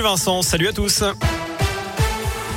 Vincent, 0.00 0.42
salut 0.42 0.68
à 0.68 0.72
tous. 0.72 1.02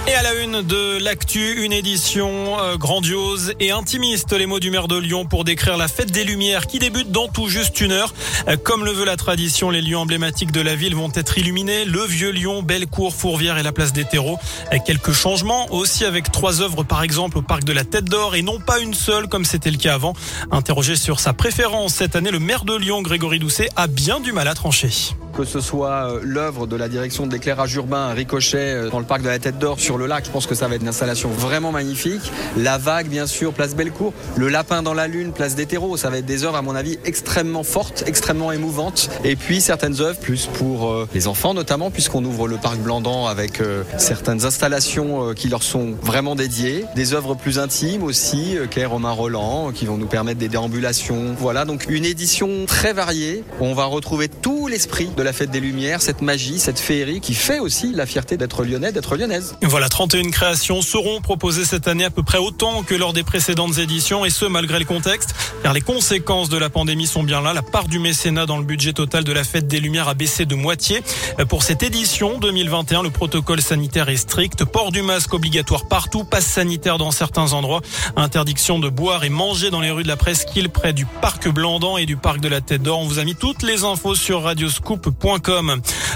Et 0.07 0.13
à 0.13 0.21
la 0.21 0.35
une 0.35 0.61
de 0.61 1.03
l'actu, 1.03 1.63
une 1.63 1.73
édition 1.73 2.59
euh, 2.59 2.77
grandiose 2.77 3.53
et 3.59 3.71
intimiste, 3.71 4.33
les 4.33 4.45
mots 4.45 4.59
du 4.59 4.69
maire 4.69 4.87
de 4.87 4.95
Lyon 4.95 5.25
pour 5.25 5.43
décrire 5.43 5.75
la 5.75 5.87
fête 5.87 6.11
des 6.11 6.23
Lumières 6.23 6.67
qui 6.67 6.77
débute 6.77 7.09
dans 7.09 7.27
tout 7.27 7.47
juste 7.47 7.81
une 7.81 7.93
heure. 7.93 8.13
Euh, 8.47 8.57
comme 8.57 8.85
le 8.85 8.91
veut 8.91 9.05
la 9.05 9.17
tradition, 9.17 9.71
les 9.71 9.81
lieux 9.81 9.97
emblématiques 9.97 10.51
de 10.51 10.61
la 10.61 10.75
ville 10.75 10.93
vont 10.93 11.11
être 11.15 11.39
illuminés. 11.39 11.83
Le 11.85 12.03
vieux 12.03 12.29
Lyon, 12.29 12.61
Bellecour, 12.61 13.15
Fourvière 13.15 13.57
et 13.57 13.63
la 13.63 13.71
place 13.71 13.91
des 13.91 14.05
terreaux. 14.05 14.37
Euh, 14.71 14.77
quelques 14.85 15.13
changements 15.13 15.65
aussi 15.73 16.05
avec 16.05 16.31
trois 16.31 16.61
œuvres 16.61 16.83
par 16.83 17.01
exemple 17.01 17.39
au 17.39 17.41
parc 17.41 17.63
de 17.63 17.73
la 17.73 17.83
Tête 17.83 18.05
d'Or 18.05 18.35
et 18.35 18.43
non 18.43 18.59
pas 18.59 18.79
une 18.79 18.93
seule 18.93 19.27
comme 19.27 19.45
c'était 19.45 19.71
le 19.71 19.77
cas 19.77 19.95
avant. 19.95 20.13
Interrogé 20.51 20.95
sur 20.95 21.19
sa 21.19 21.33
préférence 21.33 21.95
cette 21.95 22.15
année, 22.15 22.29
le 22.29 22.39
maire 22.39 22.65
de 22.65 22.75
Lyon, 22.75 23.01
Grégory 23.01 23.39
Doucet, 23.39 23.69
a 23.75 23.87
bien 23.87 24.19
du 24.19 24.31
mal 24.31 24.47
à 24.47 24.53
trancher 24.53 24.91
que 25.35 25.43
ce 25.43 25.59
soit 25.59 26.19
l'œuvre 26.21 26.67
de 26.67 26.75
la 26.75 26.87
direction 26.87 27.25
de 27.25 27.31
l'éclairage 27.33 27.73
urbain 27.75 28.13
Ricochet 28.13 28.89
dans 28.91 28.99
le 28.99 29.05
parc 29.05 29.21
de 29.21 29.29
la 29.29 29.39
Tête 29.39 29.57
d'Or 29.57 29.79
sur 29.79 29.97
le 29.97 30.05
lac. 30.05 30.25
Je 30.25 30.31
pense 30.31 30.45
que 30.45 30.55
ça 30.55 30.67
va 30.67 30.75
être 30.75 30.81
une 30.81 30.87
installation 30.87 31.29
vraiment 31.29 31.71
magnifique. 31.71 32.31
La 32.57 32.77
vague, 32.77 33.07
bien 33.07 33.25
sûr, 33.25 33.53
place 33.53 33.75
Bellecour. 33.75 34.13
Le 34.35 34.49
lapin 34.49 34.83
dans 34.83 34.93
la 34.93 35.07
lune, 35.07 35.31
place 35.31 35.55
des. 35.55 35.67
Ça 35.95 36.09
va 36.09 36.17
être 36.17 36.25
des 36.25 36.43
œuvres, 36.43 36.57
à 36.57 36.61
mon 36.61 36.75
avis, 36.75 36.99
extrêmement 37.05 37.63
fortes, 37.63 38.03
extrêmement 38.05 38.51
émouvantes. 38.51 39.09
Et 39.23 39.37
puis 39.37 39.61
certaines 39.61 40.01
œuvres 40.01 40.19
plus 40.19 40.47
pour 40.47 40.89
euh, 40.89 41.07
les 41.13 41.27
enfants, 41.27 41.53
notamment, 41.53 41.91
puisqu'on 41.91 42.25
ouvre 42.25 42.47
le 42.47 42.57
parc 42.57 42.77
Blandan 42.79 43.27
avec 43.27 43.61
euh, 43.61 43.83
certaines 43.97 44.43
installations 44.43 45.29
euh, 45.29 45.33
qui 45.33 45.47
leur 45.47 45.63
sont 45.63 45.93
vraiment 46.01 46.35
dédiées. 46.35 46.83
Des 46.95 47.13
œuvres 47.13 47.35
plus 47.35 47.57
intimes 47.57 48.03
aussi, 48.03 48.57
qu'est 48.69 48.85
Romain 48.85 49.11
Roland, 49.11 49.71
qui 49.71 49.85
vont 49.85 49.95
nous 49.95 50.07
permettre 50.07 50.39
des 50.39 50.49
déambulations. 50.49 51.35
Voilà, 51.37 51.63
donc 51.63 51.85
une 51.87 52.03
édition 52.03 52.65
très 52.67 52.91
variée. 52.91 53.45
On 53.61 53.73
va 53.73 53.85
retrouver 53.85 54.27
tout 54.27 54.67
l'esprit 54.67 55.09
de 55.15 55.20
la 55.21 55.33
fête 55.33 55.51
des 55.51 55.59
Lumières, 55.59 56.01
cette 56.01 56.21
magie, 56.21 56.59
cette 56.59 56.79
féerie 56.79 57.21
qui 57.21 57.33
fait 57.33 57.59
aussi 57.59 57.91
la 57.93 58.05
fierté 58.05 58.37
d'être 58.37 58.63
lyonnais, 58.63 58.91
d'être 58.91 59.15
lyonnaise. 59.15 59.55
Voilà, 59.61 59.89
31 59.89 60.29
créations 60.31 60.81
seront 60.81 61.21
proposées 61.21 61.65
cette 61.65 61.87
année 61.87 62.05
à 62.05 62.09
peu 62.09 62.23
près 62.23 62.37
autant 62.37 62.83
que 62.83 62.95
lors 62.95 63.13
des 63.13 63.23
précédentes 63.23 63.77
éditions 63.77 64.25
et 64.25 64.29
ce 64.29 64.45
malgré 64.45 64.79
le 64.79 64.85
contexte 64.85 65.35
car 65.63 65.73
les 65.73 65.81
conséquences 65.81 66.49
de 66.49 66.57
la 66.57 66.69
pandémie 66.69 67.07
sont 67.07 67.23
bien 67.23 67.41
là. 67.41 67.53
La 67.53 67.61
part 67.61 67.87
du 67.87 67.99
mécénat 67.99 68.45
dans 68.45 68.57
le 68.57 68.63
budget 68.63 68.93
total 68.93 69.23
de 69.23 69.31
la 69.31 69.43
fête 69.43 69.67
des 69.67 69.79
Lumières 69.79 70.07
a 70.07 70.13
baissé 70.13 70.45
de 70.45 70.55
moitié. 70.55 71.01
Pour 71.49 71.63
cette 71.63 71.83
édition 71.83 72.39
2021, 72.39 73.03
le 73.03 73.09
protocole 73.09 73.61
sanitaire 73.61 74.09
est 74.09 74.17
strict. 74.17 74.65
Port 74.65 74.91
du 74.91 75.01
masque 75.01 75.33
obligatoire 75.33 75.87
partout, 75.87 76.23
passe 76.23 76.45
sanitaire 76.45 76.97
dans 76.97 77.11
certains 77.11 77.53
endroits, 77.53 77.81
interdiction 78.15 78.79
de 78.79 78.89
boire 78.89 79.23
et 79.23 79.29
manger 79.29 79.69
dans 79.69 79.81
les 79.81 79.91
rues 79.91 80.03
de 80.03 80.07
la 80.07 80.17
Presqu'île 80.17 80.69
près 80.69 80.93
du 80.93 81.05
parc 81.05 81.47
Blandan 81.49 81.97
et 81.97 82.05
du 82.05 82.17
parc 82.17 82.39
de 82.39 82.47
la 82.47 82.61
Tête 82.61 82.81
d'Or. 82.81 82.99
On 82.99 83.07
vous 83.07 83.19
a 83.19 83.23
mis 83.23 83.35
toutes 83.35 83.63
les 83.63 83.83
infos 83.83 84.15
sur 84.15 84.41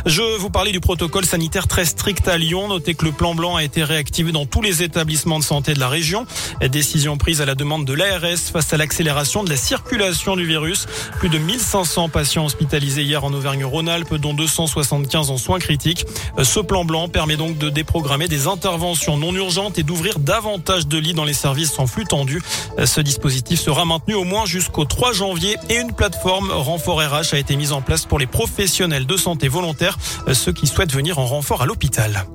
Je 0.06 0.38
vous 0.38 0.50
parlais 0.50 0.72
du 0.72 0.80
protocole 0.80 1.26
sanitaire 1.26 1.68
très 1.68 1.86
strict 1.86 2.28
à 2.28 2.38
Lyon. 2.38 2.68
Notez 2.68 2.94
que 2.94 3.06
le 3.06 3.12
plan 3.12 3.34
blanc 3.34 3.56
a 3.56 3.64
été 3.64 3.84
réactivé 3.84 4.32
dans 4.32 4.46
tous 4.46 4.62
les 4.62 4.84
établissements 4.84 5.40
de 5.40 5.44
santé 5.44 5.74
de 5.74 5.80
la 5.80 5.90
région. 5.90 6.26
Décision 6.72 7.18
prise 7.18 7.42
à 7.42 7.46
la 7.46 7.56
demande 7.56 7.86
de 7.86 7.94
l'ARS 7.94 8.52
face 8.54 8.72
à 8.74 8.78
l'accélération 8.78 9.44
de 9.44 9.50
la 9.50 9.58
circulation 9.58 10.36
du 10.36 10.46
virus. 10.46 10.86
Plus 11.20 11.30
de 11.30 11.38
1500 11.38 12.10
patients 12.10 12.46
hospitalisés 12.46 13.04
hier 13.04 13.24
en 13.24 13.34
Auvergne-Rhône-Alpes, 13.34 14.16
dont 14.16 14.34
275 14.34 15.32
en 15.32 15.38
soins 15.38 15.59
critiques. 15.59 16.06
Ce 16.42 16.59
plan 16.59 16.86
blanc 16.86 17.08
permet 17.08 17.38
donc 17.38 17.58
de 17.58 17.70
déprogrammer 17.70 18.28
des 18.28 18.48
interventions 18.48 19.18
non 19.18 19.34
urgentes 19.34 19.80
et 19.80 19.84
d'ouvrir 19.84 20.20
davantage 20.20 20.88
de 20.88 20.98
lits 20.98 21.14
dans 21.14 21.26
les 21.26 21.34
services 21.34 21.80
en 21.80 21.88
flux 21.88 22.06
tendu. 22.06 22.42
Ce 22.84 23.02
dispositif 23.02 23.59
sera 23.59 23.86
maintenu 23.86 24.14
au 24.14 24.24
moins 24.24 24.46
jusqu'au 24.46 24.86
3 24.86 25.14
janvier 25.14 25.58
et 25.70 25.78
une 25.78 25.94
plateforme 25.94 26.52
renfort 26.52 27.00
RH 27.00 27.34
a 27.34 27.38
été 27.38 27.56
mise 27.56 27.72
en 27.72 27.82
place 27.82 28.06
pour 28.06 28.20
les 28.20 28.28
professionnels 28.28 28.84
de 28.88 29.17
santé 29.17 29.47
volontaires, 29.47 29.97
ceux 30.33 30.52
qui 30.52 30.67
souhaitent 30.67 30.94
venir 30.94 31.19
en 31.19 31.25
renfort 31.25 31.61
à 31.61 31.66
l'hôpital. 31.66 32.25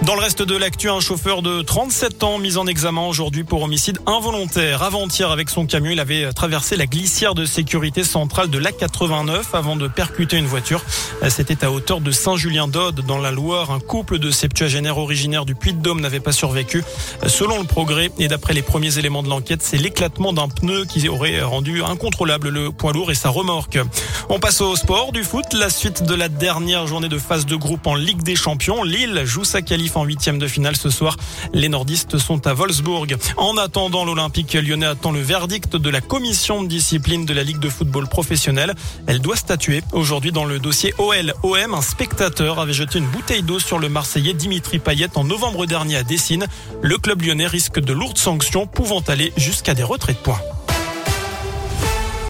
Dans 0.00 0.14
le 0.16 0.20
reste 0.20 0.42
de 0.42 0.56
l'actu, 0.56 0.90
un 0.90 0.98
chauffeur 0.98 1.42
de 1.42 1.62
37 1.62 2.24
ans 2.24 2.38
mis 2.38 2.56
en 2.56 2.66
examen 2.66 3.06
aujourd'hui 3.06 3.44
pour 3.44 3.62
homicide 3.62 3.98
involontaire. 4.06 4.82
Avant-hier, 4.82 5.30
avec 5.30 5.48
son 5.48 5.64
camion, 5.64 5.92
il 5.92 6.00
avait 6.00 6.32
traversé 6.32 6.76
la 6.76 6.86
glissière 6.86 7.34
de 7.34 7.44
sécurité 7.44 8.02
centrale 8.02 8.50
de 8.50 8.58
l'A89 8.58 9.42
avant 9.52 9.76
de 9.76 9.86
percuter 9.86 10.38
une 10.38 10.46
voiture. 10.46 10.82
C'était 11.28 11.64
à 11.64 11.70
hauteur 11.70 12.00
de 12.00 12.10
Saint-Julien-d'Aude, 12.10 13.04
dans 13.06 13.18
la 13.18 13.30
Loire. 13.30 13.70
Un 13.70 13.78
couple 13.78 14.18
de 14.18 14.32
septuagénaires 14.32 14.98
originaires 14.98 15.44
du 15.44 15.54
Puy-de-Dôme 15.54 16.00
n'avait 16.00 16.18
pas 16.18 16.32
survécu. 16.32 16.82
Selon 17.28 17.60
le 17.60 17.64
progrès, 17.64 18.10
et 18.18 18.26
d'après 18.26 18.54
les 18.54 18.62
premiers 18.62 18.98
éléments 18.98 19.22
de 19.22 19.28
l'enquête, 19.28 19.62
c'est 19.62 19.76
l'éclatement 19.76 20.32
d'un 20.32 20.48
pneu 20.48 20.84
qui 20.84 21.08
aurait 21.08 21.42
rendu 21.42 21.82
incontrôlable 21.84 22.48
le 22.48 22.72
poids 22.72 22.92
lourd 22.92 23.12
et 23.12 23.14
sa 23.14 23.28
remorque. 23.28 23.78
On 24.28 24.40
passe 24.40 24.60
au 24.62 24.74
sport 24.74 25.12
du 25.12 25.22
foot. 25.22 25.44
La 25.52 25.70
suite 25.70 26.02
de 26.02 26.14
la 26.14 26.28
dernière 26.28 26.88
journée 26.88 27.08
de 27.08 27.18
phase 27.18 27.46
de 27.46 27.54
groupe 27.54 27.86
en 27.86 27.94
Ligue 27.94 28.22
des 28.22 28.36
Champions. 28.36 28.82
Lille 28.82 29.22
joue 29.24 29.44
sa 29.44 29.62
en 29.96 30.04
huitième 30.04 30.38
de 30.38 30.46
finale 30.46 30.76
ce 30.76 30.90
soir. 30.90 31.16
Les 31.52 31.68
nordistes 31.68 32.18
sont 32.18 32.46
à 32.46 32.54
Wolfsburg. 32.54 33.16
En 33.36 33.56
attendant, 33.56 34.04
l'Olympique 34.04 34.54
lyonnais 34.54 34.86
attend 34.86 35.12
le 35.12 35.20
verdict 35.20 35.76
de 35.76 35.90
la 35.90 36.00
commission 36.00 36.62
de 36.62 36.68
discipline 36.68 37.24
de 37.24 37.34
la 37.34 37.42
Ligue 37.42 37.58
de 37.58 37.68
football 37.68 38.08
professionnel. 38.08 38.74
Elle 39.06 39.20
doit 39.20 39.36
statuer. 39.36 39.82
Aujourd'hui, 39.92 40.32
dans 40.32 40.44
le 40.44 40.58
dossier 40.58 40.94
OL-OM, 40.98 41.74
un 41.74 41.82
spectateur 41.82 42.58
avait 42.58 42.72
jeté 42.72 42.98
une 42.98 43.06
bouteille 43.06 43.42
d'eau 43.42 43.58
sur 43.58 43.78
le 43.78 43.88
Marseillais 43.88 44.34
Dimitri 44.34 44.78
Payet 44.78 45.08
en 45.14 45.24
novembre 45.24 45.66
dernier 45.66 45.96
à 45.96 46.02
Dessine. 46.02 46.46
Le 46.82 46.98
club 46.98 47.22
lyonnais 47.22 47.46
risque 47.46 47.80
de 47.80 47.92
lourdes 47.92 48.18
sanctions 48.18 48.66
pouvant 48.66 49.00
aller 49.08 49.32
jusqu'à 49.36 49.74
des 49.74 49.82
retraits 49.82 50.16
de 50.16 50.22
points. 50.22 50.40